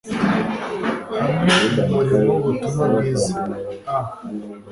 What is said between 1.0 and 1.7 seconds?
hamwe